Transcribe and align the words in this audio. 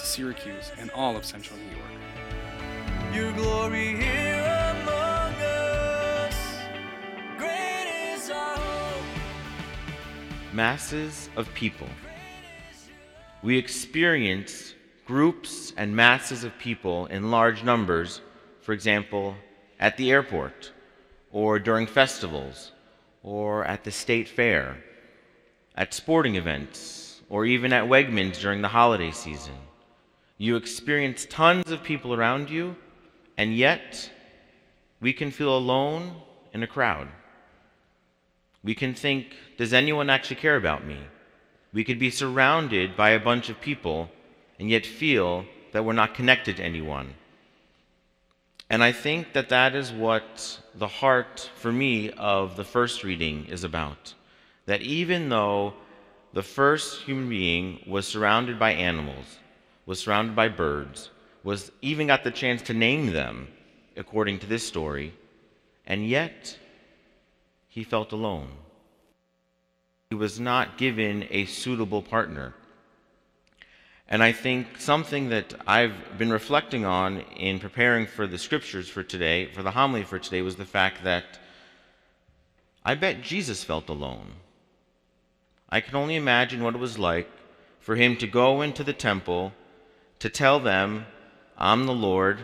to 0.00 0.06
Syracuse 0.06 0.72
and 0.78 0.90
all 0.92 1.16
of 1.16 1.24
central 1.24 1.58
New 1.58 1.76
York. 1.76 3.14
Your 3.14 3.32
glory 3.32 3.96
here 3.96 4.76
among 4.80 5.34
us. 5.34 6.58
Great 7.36 8.14
is 8.14 8.30
our 8.30 8.56
hope. 8.56 9.04
masses 10.54 11.28
of 11.36 11.52
people. 11.52 11.88
We 13.42 13.58
experience 13.58 14.74
groups 15.04 15.72
and 15.76 15.94
masses 15.94 16.44
of 16.44 16.58
people 16.58 17.06
in 17.06 17.30
large 17.30 17.62
numbers, 17.62 18.22
for 18.60 18.72
example, 18.72 19.34
at 19.78 19.96
the 19.96 20.10
airport, 20.10 20.72
or 21.30 21.58
during 21.58 21.86
festivals, 21.86 22.72
or 23.22 23.64
at 23.64 23.84
the 23.84 23.90
state 23.90 24.28
fair, 24.28 24.82
at 25.76 25.92
sporting 25.92 26.36
events, 26.36 27.20
or 27.28 27.44
even 27.44 27.72
at 27.72 27.84
Wegmans 27.84 28.40
during 28.40 28.62
the 28.62 28.68
holiday 28.68 29.10
season. 29.10 29.54
You 30.40 30.56
experience 30.56 31.26
tons 31.28 31.70
of 31.70 31.82
people 31.82 32.14
around 32.14 32.48
you, 32.48 32.74
and 33.36 33.54
yet 33.54 34.10
we 34.98 35.12
can 35.12 35.30
feel 35.30 35.54
alone 35.54 36.14
in 36.54 36.62
a 36.62 36.66
crowd. 36.66 37.08
We 38.64 38.74
can 38.74 38.94
think, 38.94 39.36
does 39.58 39.74
anyone 39.74 40.08
actually 40.08 40.36
care 40.36 40.56
about 40.56 40.86
me? 40.86 40.96
We 41.74 41.84
could 41.84 41.98
be 41.98 42.08
surrounded 42.08 42.96
by 42.96 43.10
a 43.10 43.20
bunch 43.20 43.50
of 43.50 43.60
people 43.60 44.08
and 44.58 44.70
yet 44.70 44.86
feel 44.86 45.44
that 45.72 45.84
we're 45.84 45.92
not 45.92 46.14
connected 46.14 46.56
to 46.56 46.64
anyone. 46.64 47.12
And 48.70 48.82
I 48.82 48.92
think 48.92 49.34
that 49.34 49.50
that 49.50 49.74
is 49.74 49.92
what 49.92 50.58
the 50.74 50.88
heart, 50.88 51.50
for 51.54 51.70
me, 51.70 52.12
of 52.12 52.56
the 52.56 52.64
first 52.64 53.04
reading 53.04 53.44
is 53.44 53.62
about. 53.62 54.14
That 54.64 54.80
even 54.80 55.28
though 55.28 55.74
the 56.32 56.42
first 56.42 57.02
human 57.02 57.28
being 57.28 57.84
was 57.86 58.08
surrounded 58.08 58.58
by 58.58 58.72
animals, 58.72 59.36
was 59.90 59.98
surrounded 59.98 60.36
by 60.36 60.46
birds, 60.46 61.10
was 61.42 61.72
even 61.82 62.06
got 62.06 62.22
the 62.22 62.30
chance 62.30 62.62
to 62.62 62.72
name 62.72 63.06
them, 63.12 63.48
according 63.96 64.38
to 64.38 64.46
this 64.46 64.64
story, 64.64 65.12
and 65.84 66.06
yet 66.06 66.56
he 67.68 67.82
felt 67.82 68.12
alone. 68.12 68.52
He 70.10 70.14
was 70.14 70.38
not 70.38 70.78
given 70.78 71.26
a 71.30 71.44
suitable 71.46 72.02
partner. 72.02 72.54
And 74.06 74.22
I 74.22 74.30
think 74.30 74.78
something 74.78 75.30
that 75.30 75.54
I've 75.66 76.16
been 76.16 76.30
reflecting 76.30 76.84
on 76.84 77.22
in 77.36 77.58
preparing 77.58 78.06
for 78.06 78.28
the 78.28 78.38
scriptures 78.38 78.88
for 78.88 79.02
today, 79.02 79.46
for 79.46 79.64
the 79.64 79.72
homily 79.72 80.04
for 80.04 80.20
today, 80.20 80.42
was 80.42 80.54
the 80.54 80.64
fact 80.64 81.02
that 81.02 81.40
I 82.84 82.94
bet 82.94 83.22
Jesus 83.22 83.64
felt 83.64 83.88
alone. 83.88 84.34
I 85.68 85.80
can 85.80 85.96
only 85.96 86.14
imagine 86.14 86.62
what 86.62 86.76
it 86.76 86.80
was 86.80 86.96
like 86.96 87.28
for 87.80 87.96
him 87.96 88.16
to 88.18 88.28
go 88.28 88.62
into 88.62 88.84
the 88.84 88.92
temple 88.92 89.52
to 90.20 90.28
tell 90.28 90.60
them, 90.60 91.06
I'm 91.58 91.86
the 91.86 91.92
Lord, 91.92 92.38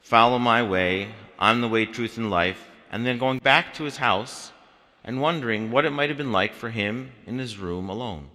follow 0.00 0.38
my 0.38 0.62
way, 0.62 1.14
I'm 1.38 1.60
the 1.60 1.68
way, 1.68 1.84
truth, 1.86 2.16
and 2.16 2.30
life, 2.30 2.70
and 2.90 3.04
then 3.04 3.18
going 3.18 3.38
back 3.38 3.74
to 3.74 3.84
his 3.84 3.96
house 3.96 4.52
and 5.02 5.20
wondering 5.20 5.70
what 5.70 5.84
it 5.84 5.90
might 5.90 6.10
have 6.10 6.18
been 6.18 6.32
like 6.32 6.54
for 6.54 6.70
him 6.70 7.12
in 7.26 7.38
his 7.38 7.58
room 7.58 7.88
alone. 7.88 8.28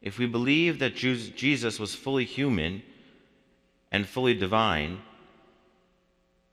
If 0.00 0.18
we 0.18 0.26
believe 0.26 0.78
that 0.78 0.94
Jesus 0.94 1.80
was 1.80 1.94
fully 1.94 2.24
human 2.24 2.82
and 3.90 4.06
fully 4.06 4.34
divine, 4.34 5.00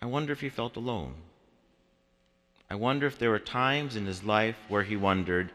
I 0.00 0.06
wonder 0.06 0.32
if 0.32 0.40
he 0.40 0.48
felt 0.48 0.76
alone. 0.76 1.14
I 2.68 2.74
wonder 2.74 3.06
if 3.06 3.18
there 3.18 3.30
were 3.30 3.38
times 3.38 3.94
in 3.94 4.06
his 4.06 4.24
life 4.24 4.56
where 4.68 4.82
he 4.82 4.96
wondered, 4.96 5.52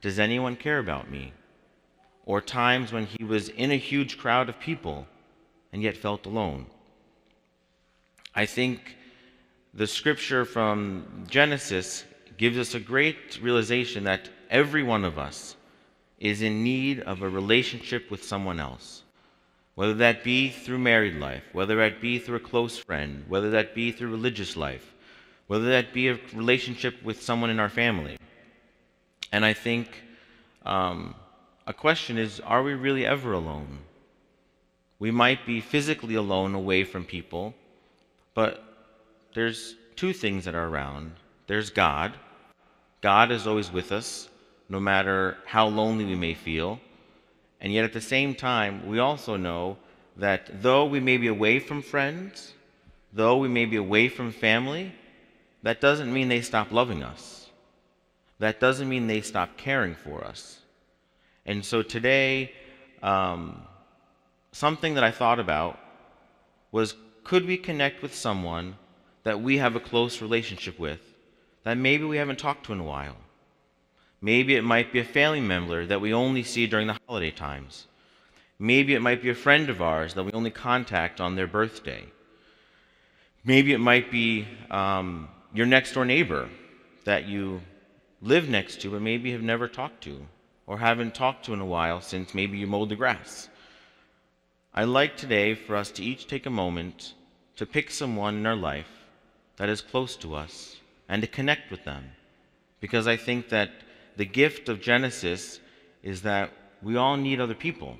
Does 0.00 0.18
anyone 0.18 0.56
care 0.56 0.78
about 0.78 1.10
me? 1.10 1.32
Or 2.26 2.42
times 2.42 2.92
when 2.92 3.06
he 3.06 3.24
was 3.24 3.48
in 3.48 3.70
a 3.70 3.76
huge 3.76 4.18
crowd 4.18 4.50
of 4.50 4.60
people 4.60 5.06
and 5.72 5.82
yet 5.82 5.96
felt 5.96 6.26
alone. 6.26 6.66
I 8.34 8.44
think 8.44 8.96
the 9.72 9.86
scripture 9.86 10.44
from 10.44 11.24
Genesis 11.28 12.04
gives 12.36 12.58
us 12.58 12.74
a 12.74 12.80
great 12.80 13.38
realization 13.40 14.04
that 14.04 14.28
every 14.50 14.82
one 14.82 15.04
of 15.04 15.18
us 15.18 15.56
is 16.18 16.42
in 16.42 16.62
need 16.62 17.00
of 17.00 17.22
a 17.22 17.28
relationship 17.28 18.10
with 18.10 18.24
someone 18.24 18.60
else. 18.60 19.02
Whether 19.74 19.94
that 19.94 20.24
be 20.24 20.48
through 20.48 20.78
married 20.78 21.16
life, 21.16 21.44
whether 21.52 21.76
that 21.76 22.00
be 22.00 22.18
through 22.18 22.36
a 22.36 22.40
close 22.40 22.78
friend, 22.78 23.24
whether 23.28 23.50
that 23.50 23.74
be 23.74 23.92
through 23.92 24.10
religious 24.10 24.56
life, 24.56 24.94
whether 25.46 25.66
that 25.66 25.92
be 25.92 26.08
a 26.08 26.18
relationship 26.32 27.02
with 27.02 27.22
someone 27.22 27.50
in 27.50 27.60
our 27.60 27.68
family. 27.68 28.18
And 29.32 29.44
I 29.44 29.52
think 29.52 29.88
um, 30.64 31.14
a 31.66 31.74
question 31.74 32.16
is 32.16 32.40
are 32.40 32.62
we 32.62 32.74
really 32.74 33.04
ever 33.04 33.32
alone? 33.32 33.78
We 34.98 35.10
might 35.10 35.44
be 35.44 35.60
physically 35.60 36.14
alone 36.14 36.54
away 36.54 36.84
from 36.84 37.04
people, 37.04 37.54
but 38.34 38.62
there's 39.34 39.74
two 39.94 40.12
things 40.12 40.44
that 40.44 40.54
are 40.54 40.68
around 40.68 41.12
there's 41.46 41.70
God. 41.70 42.14
God 43.02 43.30
is 43.30 43.46
always 43.46 43.70
with 43.70 43.92
us, 43.92 44.28
no 44.68 44.80
matter 44.80 45.36
how 45.44 45.68
lonely 45.68 46.04
we 46.04 46.16
may 46.16 46.34
feel. 46.34 46.80
And 47.60 47.72
yet 47.72 47.84
at 47.84 47.92
the 47.92 48.00
same 48.00 48.34
time, 48.34 48.86
we 48.86 48.98
also 48.98 49.36
know 49.36 49.76
that 50.16 50.62
though 50.62 50.86
we 50.86 50.98
may 50.98 51.18
be 51.18 51.28
away 51.28 51.60
from 51.60 51.82
friends, 51.82 52.52
though 53.12 53.36
we 53.36 53.48
may 53.48 53.64
be 53.64 53.76
away 53.76 54.08
from 54.08 54.32
family, 54.32 54.92
that 55.62 55.80
doesn't 55.80 56.12
mean 56.12 56.28
they 56.28 56.40
stop 56.40 56.72
loving 56.72 57.02
us. 57.04 57.48
That 58.40 58.58
doesn't 58.58 58.88
mean 58.88 59.06
they 59.06 59.20
stop 59.20 59.56
caring 59.56 59.94
for 59.94 60.24
us. 60.24 60.62
And 61.46 61.64
so 61.64 61.82
today, 61.82 62.52
um, 63.02 63.62
something 64.52 64.94
that 64.94 65.04
I 65.04 65.12
thought 65.12 65.38
about 65.38 65.78
was 66.72 66.94
could 67.22 67.46
we 67.46 67.56
connect 67.56 68.02
with 68.02 68.14
someone 68.14 68.76
that 69.22 69.40
we 69.40 69.58
have 69.58 69.74
a 69.76 69.80
close 69.80 70.20
relationship 70.20 70.78
with 70.78 71.00
that 71.64 71.76
maybe 71.78 72.04
we 72.04 72.18
haven't 72.18 72.38
talked 72.38 72.66
to 72.66 72.72
in 72.72 72.80
a 72.80 72.84
while? 72.84 73.16
Maybe 74.20 74.56
it 74.56 74.62
might 74.62 74.92
be 74.92 74.98
a 74.98 75.04
family 75.04 75.40
member 75.40 75.86
that 75.86 76.00
we 76.00 76.12
only 76.12 76.42
see 76.42 76.66
during 76.66 76.88
the 76.88 76.98
holiday 77.06 77.30
times. 77.30 77.86
Maybe 78.58 78.94
it 78.94 79.00
might 79.00 79.22
be 79.22 79.30
a 79.30 79.34
friend 79.34 79.68
of 79.68 79.82
ours 79.82 80.14
that 80.14 80.24
we 80.24 80.32
only 80.32 80.50
contact 80.50 81.20
on 81.20 81.36
their 81.36 81.46
birthday. 81.46 82.04
Maybe 83.44 83.72
it 83.72 83.78
might 83.78 84.10
be 84.10 84.46
um, 84.70 85.28
your 85.54 85.66
next 85.66 85.92
door 85.92 86.04
neighbor 86.04 86.48
that 87.04 87.26
you 87.26 87.60
live 88.22 88.48
next 88.48 88.80
to 88.80 88.90
but 88.90 89.02
maybe 89.02 89.30
have 89.32 89.42
never 89.42 89.68
talked 89.68 90.02
to 90.02 90.26
or 90.66 90.78
haven't 90.78 91.14
talked 91.14 91.44
to 91.44 91.52
in 91.52 91.60
a 91.60 91.66
while 91.66 92.00
since 92.00 92.34
maybe 92.34 92.58
you 92.58 92.66
mowed 92.66 92.88
the 92.88 92.96
grass. 92.96 93.48
I'd 94.74 94.84
like 94.84 95.16
today 95.16 95.54
for 95.54 95.76
us 95.76 95.90
to 95.92 96.04
each 96.04 96.26
take 96.26 96.46
a 96.46 96.50
moment 96.50 97.14
to 97.56 97.64
pick 97.64 97.90
someone 97.90 98.36
in 98.36 98.46
our 98.46 98.56
life 98.56 98.90
that 99.56 99.68
is 99.68 99.80
close 99.80 100.16
to 100.16 100.34
us 100.34 100.76
and 101.08 101.22
to 101.22 101.28
connect 101.28 101.70
with 101.70 101.84
them. 101.84 102.04
Because 102.80 103.06
I 103.06 103.16
think 103.16 103.48
that 103.48 103.70
the 104.16 104.26
gift 104.26 104.68
of 104.68 104.82
Genesis 104.82 105.60
is 106.02 106.22
that 106.22 106.50
we 106.82 106.96
all 106.96 107.16
need 107.16 107.40
other 107.40 107.54
people. 107.54 107.96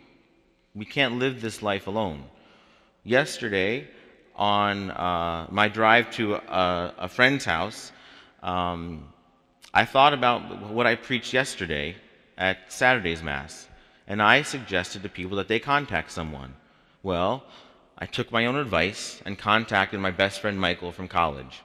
We 0.75 0.85
can't 0.85 1.19
live 1.19 1.41
this 1.41 1.63
life 1.63 1.87
alone. 1.87 2.25
Yesterday, 3.05 3.89
on 4.35 4.91
uh, 4.91 5.47
my 5.51 5.69
drive 5.69 6.11
to 6.13 6.35
a, 6.35 6.95
a 6.99 7.09
friend's 7.09 7.45
house, 7.45 7.93
um, 8.43 9.09
I 9.73 9.85
thought 9.85 10.13
about 10.13 10.71
what 10.71 10.87
I 10.87 10.95
preached 10.95 11.33
yesterday 11.33 11.97
at 12.37 12.73
Saturday's 12.73 13.23
Mass, 13.23 13.69
and 14.07 14.23
I 14.23 14.43
suggested 14.43 15.03
to 15.03 15.09
people 15.09 15.37
that 15.39 15.49
they 15.49 15.59
contact 15.59 16.11
someone. 16.11 16.55
Well, 17.03 17.45
I 17.99 18.07
took 18.07 18.31
my 18.31 18.47
own 18.47 18.57
advice 18.57 19.23
and 19.25 19.39
contacted 19.39 20.01
my 20.01 20.11
best 20.11 20.41
friend 20.41 20.61
Michael 20.61 20.93
from 20.93 21.09
college. 21.09 21.63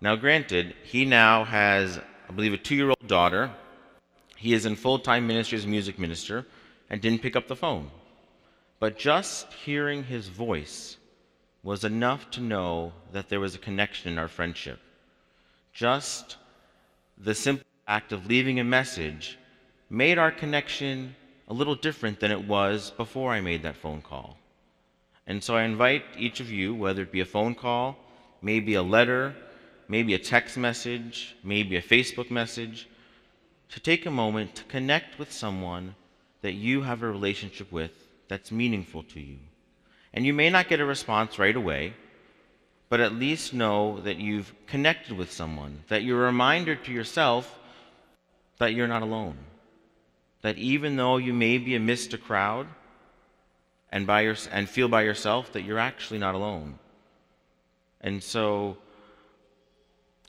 Now, 0.00 0.14
granted, 0.14 0.74
he 0.84 1.04
now 1.04 1.44
has, 1.44 1.98
I 2.28 2.32
believe, 2.32 2.52
a 2.52 2.58
two 2.58 2.76
year 2.76 2.90
old 2.90 3.06
daughter. 3.06 3.50
He 4.36 4.52
is 4.52 4.66
in 4.66 4.76
full 4.76 4.98
time 4.98 5.26
ministry 5.26 5.58
as 5.58 5.64
a 5.64 5.68
music 5.68 5.98
minister 5.98 6.46
and 6.88 7.00
didn't 7.00 7.22
pick 7.22 7.34
up 7.34 7.48
the 7.48 7.56
phone. 7.56 7.90
But 8.78 8.98
just 8.98 9.52
hearing 9.52 10.04
his 10.04 10.28
voice 10.28 10.98
was 11.62 11.82
enough 11.82 12.30
to 12.32 12.40
know 12.40 12.92
that 13.12 13.28
there 13.28 13.40
was 13.40 13.54
a 13.54 13.58
connection 13.58 14.12
in 14.12 14.18
our 14.18 14.28
friendship. 14.28 14.78
Just 15.72 16.36
the 17.18 17.34
simple 17.34 17.66
act 17.88 18.12
of 18.12 18.26
leaving 18.26 18.60
a 18.60 18.64
message 18.64 19.38
made 19.88 20.18
our 20.18 20.30
connection 20.30 21.14
a 21.48 21.54
little 21.54 21.74
different 21.74 22.20
than 22.20 22.32
it 22.32 22.46
was 22.46 22.90
before 22.90 23.32
I 23.32 23.40
made 23.40 23.62
that 23.62 23.76
phone 23.76 24.02
call. 24.02 24.36
And 25.26 25.42
so 25.42 25.56
I 25.56 25.62
invite 25.62 26.04
each 26.16 26.40
of 26.40 26.50
you, 26.50 26.74
whether 26.74 27.02
it 27.02 27.12
be 27.12 27.20
a 27.20 27.24
phone 27.24 27.54
call, 27.54 27.96
maybe 28.42 28.74
a 28.74 28.82
letter, 28.82 29.34
maybe 29.88 30.14
a 30.14 30.18
text 30.18 30.56
message, 30.56 31.36
maybe 31.42 31.76
a 31.76 31.82
Facebook 31.82 32.30
message, 32.30 32.88
to 33.70 33.80
take 33.80 34.06
a 34.06 34.10
moment 34.10 34.54
to 34.56 34.64
connect 34.64 35.18
with 35.18 35.32
someone 35.32 35.94
that 36.42 36.52
you 36.52 36.82
have 36.82 37.02
a 37.02 37.10
relationship 37.10 37.70
with 37.72 37.92
that's 38.28 38.52
meaningful 38.52 39.02
to 39.04 39.20
you. 39.20 39.38
And 40.12 40.24
you 40.24 40.32
may 40.32 40.50
not 40.50 40.68
get 40.68 40.80
a 40.80 40.84
response 40.84 41.38
right 41.38 41.56
away, 41.56 41.94
but 42.88 43.00
at 43.00 43.12
least 43.12 43.52
know 43.52 44.00
that 44.00 44.16
you've 44.16 44.52
connected 44.66 45.16
with 45.16 45.32
someone, 45.32 45.82
that 45.88 46.02
you're 46.02 46.22
a 46.22 46.26
reminder 46.26 46.76
to 46.76 46.92
yourself 46.92 47.58
that 48.58 48.74
you're 48.74 48.88
not 48.88 49.02
alone. 49.02 49.36
That 50.42 50.58
even 50.58 50.96
though 50.96 51.16
you 51.16 51.32
may 51.32 51.58
be 51.58 51.74
amidst 51.74 52.14
a 52.14 52.18
crowd 52.18 52.68
and, 53.90 54.06
by 54.06 54.22
your, 54.22 54.36
and 54.52 54.68
feel 54.68 54.88
by 54.88 55.02
yourself, 55.02 55.52
that 55.52 55.62
you're 55.62 55.78
actually 55.78 56.18
not 56.18 56.34
alone. 56.34 56.78
And 58.00 58.22
so 58.22 58.76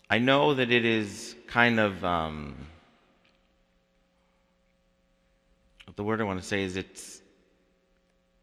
I 0.09 0.19
know 0.19 0.53
that 0.53 0.71
it 0.71 0.85
is 0.85 1.35
kind 1.47 1.79
of. 1.79 2.03
Um, 2.03 2.55
the 5.95 6.03
word 6.03 6.21
I 6.21 6.25
want 6.25 6.39
to 6.39 6.47
say 6.47 6.63
is 6.63 6.77
it's 6.77 7.21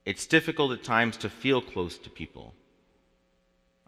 it's 0.05 0.27
difficult 0.27 0.73
at 0.73 0.83
times 0.83 1.17
to 1.19 1.31
feel 1.31 1.63
close 1.63 1.97
to 1.99 2.11
people. 2.11 2.53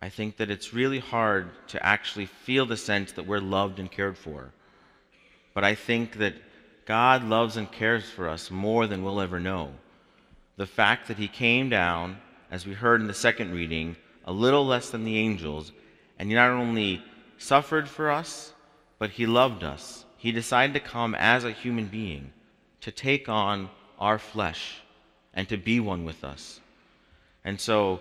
I 0.01 0.09
think 0.09 0.37
that 0.37 0.51
it's 0.51 0.73
really 0.73 0.99
hard 1.01 1.51
to 1.69 1.85
actually 1.85 2.27
feel 2.27 2.65
the 2.65 2.77
sense 2.77 3.13
that 3.13 3.27
we're 3.27 3.41
loved 3.41 3.79
and 3.79 3.91
cared 3.91 4.17
for. 4.17 4.53
But 5.53 5.65
I 5.65 5.75
think 5.75 6.19
that 6.19 6.35
God 6.87 7.25
loves 7.25 7.57
and 7.57 7.71
cares 7.71 8.09
for 8.09 8.29
us 8.29 8.51
more 8.51 8.87
than 8.87 9.03
we'll 9.03 9.21
ever 9.21 9.41
know. 9.41 9.73
The 10.57 10.67
fact 10.67 11.09
that 11.09 11.19
He 11.19 11.29
came 11.29 11.69
down, 11.69 12.19
as 12.51 12.65
we 12.65 12.73
heard 12.73 13.01
in 13.01 13.09
the 13.09 13.15
second 13.15 13.53
reading, 13.53 13.97
a 14.25 14.33
little 14.33 14.65
less 14.65 14.91
than 14.91 15.05
the 15.05 15.19
angels, 15.19 15.73
and 16.19 16.29
He 16.29 16.35
not 16.37 16.51
only 16.51 17.03
suffered 17.39 17.89
for 17.89 18.11
us, 18.11 18.55
but 18.99 19.11
He 19.11 19.27
loved 19.27 19.65
us. 19.65 20.05
He 20.17 20.31
decided 20.31 20.75
to 20.75 20.81
come 20.81 21.15
as 21.17 21.45
a 21.45 21.51
human 21.51 21.87
being 21.87 22.33
to 22.81 22.93
take 22.93 23.29
on 23.29 23.69
our 23.99 24.19
flesh 24.19 24.81
and 25.35 25.49
to 25.49 25.57
be 25.57 25.81
one 25.81 26.05
with 26.05 26.23
us. 26.25 26.61
And 27.45 27.61
so, 27.61 28.01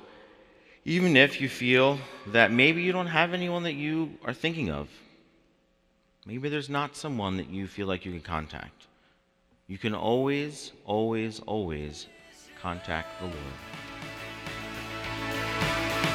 even 0.86 1.18
if 1.18 1.42
you 1.42 1.50
feel 1.50 2.00
that 2.28 2.52
maybe 2.52 2.84
you 2.84 2.92
don't 2.92 3.08
have 3.08 3.34
anyone 3.34 3.64
that 3.64 3.74
you 3.74 4.18
are 4.24 4.34
thinking 4.34 4.70
of, 4.70 4.88
maybe 6.26 6.50
there's 6.50 6.70
not 6.70 6.96
someone 6.96 7.38
that 7.38 7.50
you 7.50 7.68
feel 7.68 7.88
like 7.88 8.04
you 8.06 8.12
can 8.12 8.22
contact, 8.22 8.88
you 9.68 9.78
can 9.78 9.94
always, 9.94 10.72
always, 10.86 11.40
always 11.42 12.08
contact 12.62 13.20
the 13.20 13.26
Lord. 13.26 13.38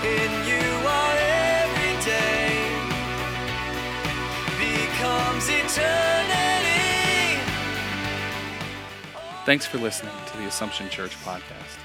In 0.03 0.31
you 0.49 0.87
our 0.87 1.17
every 1.17 2.05
day 2.05 2.71
becomes 4.59 5.49
eternity. 5.49 6.41
Thanks 9.47 9.67
for 9.67 9.79
listening 9.79 10.13
to 10.27 10.37
the 10.39 10.47
Assumption 10.47 10.89
Church 10.91 11.17
podcast. 11.25 11.79